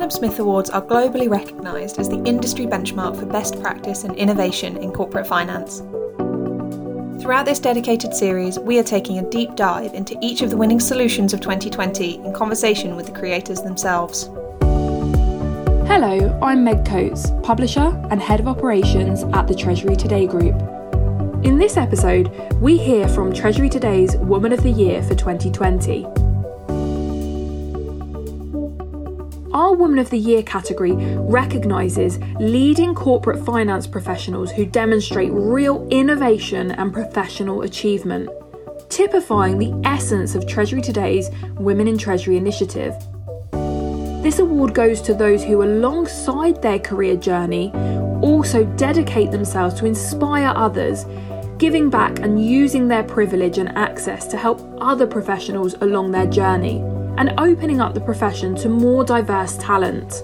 Adam 0.00 0.10
Smith 0.10 0.38
Awards 0.38 0.70
are 0.70 0.80
globally 0.80 1.28
recognised 1.28 1.98
as 1.98 2.08
the 2.08 2.22
industry 2.24 2.64
benchmark 2.64 3.18
for 3.18 3.26
best 3.26 3.60
practice 3.60 4.04
and 4.04 4.16
innovation 4.16 4.78
in 4.78 4.92
corporate 4.92 5.26
finance. 5.26 5.80
Throughout 7.22 7.44
this 7.44 7.58
dedicated 7.58 8.14
series, 8.14 8.58
we 8.58 8.78
are 8.78 8.82
taking 8.82 9.18
a 9.18 9.28
deep 9.28 9.56
dive 9.56 9.92
into 9.92 10.16
each 10.22 10.40
of 10.40 10.48
the 10.48 10.56
winning 10.56 10.80
solutions 10.80 11.34
of 11.34 11.42
2020 11.42 12.14
in 12.14 12.32
conversation 12.32 12.96
with 12.96 13.08
the 13.08 13.12
creators 13.12 13.60
themselves. 13.60 14.30
Hello, 15.86 16.38
I'm 16.42 16.64
Meg 16.64 16.86
Coates, 16.86 17.30
publisher 17.42 17.94
and 18.10 18.22
head 18.22 18.40
of 18.40 18.48
operations 18.48 19.24
at 19.34 19.48
the 19.48 19.54
Treasury 19.54 19.96
Today 19.96 20.26
Group. 20.26 20.58
In 21.44 21.58
this 21.58 21.76
episode, 21.76 22.28
we 22.54 22.78
hear 22.78 23.06
from 23.06 23.34
Treasury 23.34 23.68
Today's 23.68 24.16
Woman 24.16 24.54
of 24.54 24.62
the 24.62 24.70
Year 24.70 25.02
for 25.02 25.14
2020. 25.14 26.29
Our 29.52 29.74
Woman 29.74 29.98
of 29.98 30.10
the 30.10 30.18
Year 30.18 30.44
category 30.44 30.92
recognises 30.92 32.20
leading 32.38 32.94
corporate 32.94 33.44
finance 33.44 33.84
professionals 33.84 34.52
who 34.52 34.64
demonstrate 34.64 35.32
real 35.32 35.88
innovation 35.88 36.70
and 36.70 36.92
professional 36.92 37.62
achievement, 37.62 38.30
typifying 38.90 39.58
the 39.58 39.72
essence 39.84 40.36
of 40.36 40.46
Treasury 40.46 40.80
Today's 40.80 41.30
Women 41.56 41.88
in 41.88 41.98
Treasury 41.98 42.36
initiative. 42.36 42.94
This 44.22 44.38
award 44.38 44.72
goes 44.72 45.02
to 45.02 45.14
those 45.14 45.42
who, 45.42 45.64
alongside 45.64 46.62
their 46.62 46.78
career 46.78 47.16
journey, 47.16 47.72
also 48.22 48.64
dedicate 48.76 49.32
themselves 49.32 49.74
to 49.80 49.86
inspire 49.86 50.52
others, 50.54 51.06
giving 51.58 51.90
back 51.90 52.20
and 52.20 52.44
using 52.44 52.86
their 52.86 53.02
privilege 53.02 53.58
and 53.58 53.76
access 53.76 54.28
to 54.28 54.36
help 54.36 54.60
other 54.80 55.08
professionals 55.08 55.74
along 55.80 56.12
their 56.12 56.26
journey 56.26 56.84
and 57.16 57.34
opening 57.38 57.80
up 57.80 57.94
the 57.94 58.00
profession 58.00 58.54
to 58.56 58.68
more 58.68 59.04
diverse 59.04 59.56
talent. 59.58 60.22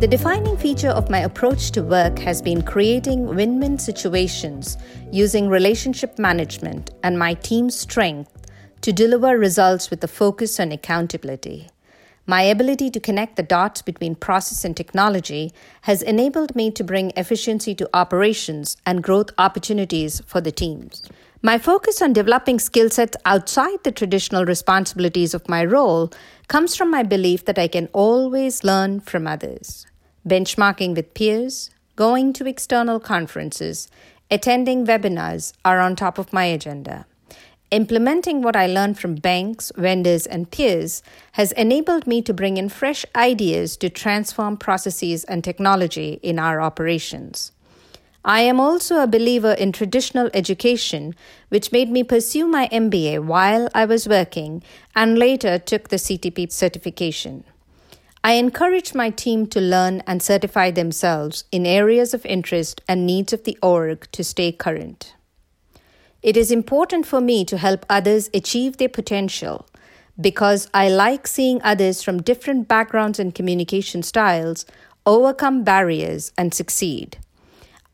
The 0.00 0.08
defining 0.08 0.56
feature 0.56 0.88
of 0.88 1.10
my 1.10 1.18
approach 1.18 1.72
to 1.72 1.82
work 1.82 2.20
has 2.20 2.40
been 2.40 2.62
creating 2.62 3.26
win 3.26 3.60
win 3.60 3.78
situations 3.78 4.78
using 5.12 5.46
relationship 5.46 6.18
management 6.18 6.90
and 7.02 7.18
my 7.18 7.34
team's 7.34 7.78
strength 7.78 8.48
to 8.80 8.94
deliver 8.94 9.36
results 9.36 9.90
with 9.90 10.02
a 10.02 10.08
focus 10.08 10.58
on 10.58 10.72
accountability. 10.72 11.68
My 12.26 12.40
ability 12.40 12.88
to 12.92 12.98
connect 12.98 13.36
the 13.36 13.42
dots 13.42 13.82
between 13.82 14.14
process 14.14 14.64
and 14.64 14.74
technology 14.74 15.52
has 15.82 16.00
enabled 16.00 16.56
me 16.56 16.70
to 16.70 16.82
bring 16.82 17.12
efficiency 17.14 17.74
to 17.74 17.90
operations 17.92 18.78
and 18.86 19.02
growth 19.02 19.28
opportunities 19.36 20.22
for 20.24 20.40
the 20.40 20.50
teams. 20.50 21.02
My 21.42 21.56
focus 21.56 22.02
on 22.02 22.12
developing 22.12 22.58
skill 22.58 22.90
sets 22.90 23.16
outside 23.24 23.82
the 23.82 23.92
traditional 23.92 24.44
responsibilities 24.44 25.32
of 25.32 25.48
my 25.48 25.64
role 25.64 26.12
comes 26.48 26.76
from 26.76 26.90
my 26.90 27.02
belief 27.02 27.46
that 27.46 27.58
I 27.58 27.66
can 27.66 27.88
always 27.94 28.62
learn 28.62 29.00
from 29.00 29.26
others 29.26 29.86
benchmarking 30.28 30.94
with 30.94 31.14
peers, 31.14 31.70
going 31.96 32.34
to 32.34 32.46
external 32.46 33.00
conferences, 33.00 33.88
attending 34.30 34.86
webinars 34.86 35.54
are 35.64 35.80
on 35.80 35.96
top 35.96 36.18
of 36.18 36.30
my 36.30 36.44
agenda. 36.44 37.06
Implementing 37.70 38.42
what 38.42 38.54
I 38.54 38.66
learned 38.66 38.98
from 38.98 39.14
banks, 39.14 39.72
vendors, 39.76 40.26
and 40.26 40.50
peers 40.50 41.02
has 41.32 41.52
enabled 41.52 42.06
me 42.06 42.20
to 42.20 42.34
bring 42.34 42.58
in 42.58 42.68
fresh 42.68 43.06
ideas 43.16 43.78
to 43.78 43.88
transform 43.88 44.58
processes 44.58 45.24
and 45.24 45.42
technology 45.42 46.20
in 46.22 46.38
our 46.38 46.60
operations. 46.60 47.52
I 48.24 48.42
am 48.42 48.60
also 48.60 49.02
a 49.02 49.06
believer 49.06 49.52
in 49.52 49.72
traditional 49.72 50.28
education, 50.34 51.14
which 51.48 51.72
made 51.72 51.90
me 51.90 52.04
pursue 52.04 52.46
my 52.46 52.68
MBA 52.70 53.24
while 53.24 53.70
I 53.74 53.86
was 53.86 54.06
working 54.06 54.62
and 54.94 55.18
later 55.18 55.58
took 55.58 55.88
the 55.88 55.96
CTP 55.96 56.52
certification. 56.52 57.44
I 58.22 58.34
encourage 58.34 58.94
my 58.94 59.08
team 59.08 59.46
to 59.46 59.60
learn 59.60 60.02
and 60.06 60.22
certify 60.22 60.70
themselves 60.70 61.44
in 61.50 61.64
areas 61.64 62.12
of 62.12 62.26
interest 62.26 62.82
and 62.86 63.06
needs 63.06 63.32
of 63.32 63.44
the 63.44 63.58
org 63.62 64.06
to 64.12 64.22
stay 64.22 64.52
current. 64.52 65.14
It 66.22 66.36
is 66.36 66.50
important 66.50 67.06
for 67.06 67.22
me 67.22 67.46
to 67.46 67.56
help 67.56 67.86
others 67.88 68.28
achieve 68.34 68.76
their 68.76 68.90
potential 68.90 69.66
because 70.20 70.68
I 70.74 70.90
like 70.90 71.26
seeing 71.26 71.62
others 71.62 72.02
from 72.02 72.20
different 72.20 72.68
backgrounds 72.68 73.18
and 73.18 73.34
communication 73.34 74.02
styles 74.02 74.66
overcome 75.06 75.64
barriers 75.64 76.30
and 76.36 76.52
succeed. 76.52 77.16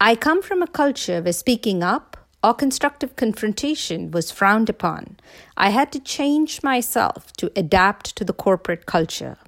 I 0.01 0.15
come 0.15 0.43
from 0.43 0.63
a 0.63 0.67
culture 0.67 1.23
where 1.23 1.33
speaking 1.33 1.83
up 1.83 2.19
or 2.45 2.53
constructive 2.53 3.17
confrontation 3.17 4.11
was 4.11 4.31
frowned 4.31 4.69
upon. 4.69 5.17
I 5.57 5.71
had 5.71 5.91
to 5.93 6.01
change 6.01 6.63
myself 6.63 7.33
to 7.39 7.51
adapt 7.57 8.15
to 8.17 8.25
the 8.25 8.35
corporate 8.35 8.85
culture. 8.85 9.39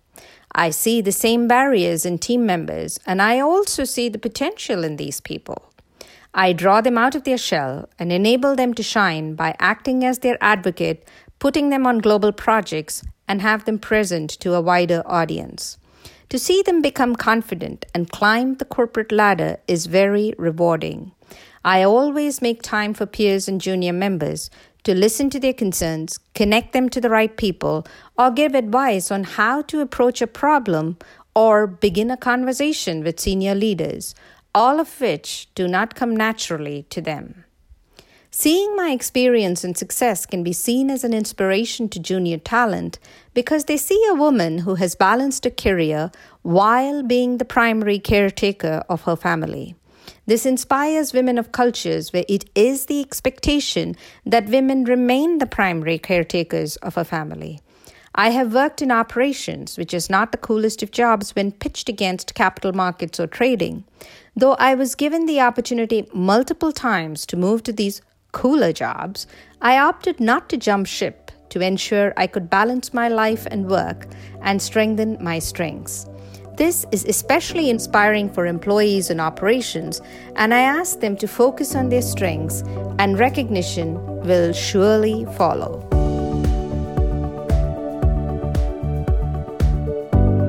I 0.54 0.70
see 0.70 1.02
the 1.02 1.12
same 1.12 1.48
barriers 1.48 2.06
in 2.06 2.16
team 2.16 2.46
members, 2.46 2.98
and 3.04 3.20
I 3.20 3.40
also 3.40 3.84
see 3.84 4.08
the 4.08 4.18
potential 4.18 4.84
in 4.84 4.96
these 4.96 5.20
people. 5.20 5.70
I 6.32 6.54
draw 6.54 6.80
them 6.80 6.96
out 6.96 7.14
of 7.14 7.24
their 7.24 7.36
shell 7.36 7.90
and 7.98 8.10
enable 8.10 8.56
them 8.56 8.72
to 8.74 8.82
shine 8.82 9.34
by 9.34 9.54
acting 9.60 10.02
as 10.02 10.20
their 10.20 10.38
advocate, 10.40 11.06
putting 11.38 11.68
them 11.68 11.86
on 11.86 11.98
global 11.98 12.32
projects, 12.32 13.04
and 13.28 13.42
have 13.42 13.66
them 13.66 13.78
present 13.78 14.30
to 14.40 14.54
a 14.54 14.62
wider 14.62 15.02
audience. 15.04 15.76
To 16.30 16.38
see 16.38 16.60
them 16.60 16.82
become 16.82 17.16
confident 17.16 17.86
and 17.94 18.10
climb 18.10 18.56
the 18.56 18.66
corporate 18.66 19.12
ladder 19.12 19.58
is 19.66 19.86
very 19.86 20.34
rewarding. 20.36 21.12
I 21.64 21.82
always 21.82 22.42
make 22.42 22.60
time 22.62 22.92
for 22.92 23.06
peers 23.06 23.48
and 23.48 23.60
junior 23.60 23.94
members 23.94 24.50
to 24.84 24.94
listen 24.94 25.30
to 25.30 25.40
their 25.40 25.54
concerns, 25.54 26.18
connect 26.34 26.72
them 26.72 26.90
to 26.90 27.00
the 27.00 27.10
right 27.10 27.34
people, 27.34 27.86
or 28.18 28.30
give 28.30 28.54
advice 28.54 29.10
on 29.10 29.24
how 29.24 29.62
to 29.62 29.80
approach 29.80 30.20
a 30.20 30.26
problem 30.26 30.98
or 31.34 31.66
begin 31.66 32.10
a 32.10 32.16
conversation 32.16 33.02
with 33.02 33.20
senior 33.20 33.54
leaders, 33.54 34.14
all 34.54 34.80
of 34.80 35.00
which 35.00 35.48
do 35.54 35.66
not 35.66 35.94
come 35.94 36.14
naturally 36.14 36.84
to 36.90 37.00
them. 37.00 37.44
Seeing 38.30 38.76
my 38.76 38.90
experience 38.90 39.64
and 39.64 39.76
success 39.76 40.26
can 40.26 40.42
be 40.42 40.52
seen 40.52 40.90
as 40.90 41.02
an 41.02 41.14
inspiration 41.14 41.88
to 41.88 41.98
junior 41.98 42.36
talent 42.36 42.98
because 43.32 43.64
they 43.64 43.78
see 43.78 44.04
a 44.08 44.14
woman 44.14 44.58
who 44.58 44.74
has 44.74 44.94
balanced 44.94 45.46
a 45.46 45.50
career 45.50 46.10
while 46.42 47.02
being 47.02 47.38
the 47.38 47.46
primary 47.46 47.98
caretaker 47.98 48.82
of 48.88 49.02
her 49.02 49.16
family. 49.16 49.74
This 50.26 50.44
inspires 50.44 51.14
women 51.14 51.38
of 51.38 51.52
cultures 51.52 52.12
where 52.12 52.24
it 52.28 52.44
is 52.54 52.86
the 52.86 53.00
expectation 53.00 53.96
that 54.26 54.48
women 54.48 54.84
remain 54.84 55.38
the 55.38 55.46
primary 55.46 55.98
caretakers 55.98 56.76
of 56.76 56.98
a 56.98 57.04
family. 57.04 57.60
I 58.14 58.30
have 58.30 58.52
worked 58.52 58.82
in 58.82 58.90
operations, 58.90 59.78
which 59.78 59.94
is 59.94 60.10
not 60.10 60.32
the 60.32 60.38
coolest 60.38 60.82
of 60.82 60.90
jobs 60.90 61.34
when 61.34 61.52
pitched 61.52 61.88
against 61.88 62.34
capital 62.34 62.72
markets 62.72 63.18
or 63.18 63.26
trading. 63.26 63.84
Though 64.36 64.54
I 64.54 64.74
was 64.74 64.94
given 64.94 65.26
the 65.26 65.40
opportunity 65.40 66.08
multiple 66.12 66.72
times 66.72 67.24
to 67.26 67.36
move 67.36 67.62
to 67.62 67.72
these 67.72 68.02
cooler 68.38 68.72
jobs, 68.72 69.26
I 69.60 69.78
opted 69.78 70.20
not 70.20 70.48
to 70.50 70.56
jump 70.56 70.86
ship 70.86 71.32
to 71.48 71.60
ensure 71.60 72.14
I 72.16 72.28
could 72.28 72.48
balance 72.48 72.94
my 72.94 73.08
life 73.08 73.48
and 73.50 73.68
work 73.68 74.06
and 74.42 74.62
strengthen 74.62 75.18
my 75.20 75.40
strengths. 75.40 76.06
This 76.56 76.86
is 76.92 77.04
especially 77.06 77.68
inspiring 77.68 78.30
for 78.30 78.46
employees 78.46 79.10
in 79.10 79.18
operations, 79.18 80.00
and 80.36 80.54
I 80.54 80.60
ask 80.60 81.00
them 81.00 81.16
to 81.16 81.26
focus 81.26 81.74
on 81.74 81.88
their 81.88 82.02
strengths, 82.02 82.62
and 83.00 83.18
recognition 83.18 83.94
will 84.20 84.52
surely 84.52 85.26
follow. 85.36 85.82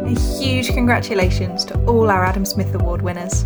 A 0.06 0.16
huge 0.38 0.70
congratulations 0.74 1.66
to 1.66 1.74
all 1.86 2.12
our 2.12 2.24
Adam 2.24 2.46
Smith 2.46 2.76
Award 2.76 3.02
winners. 3.02 3.46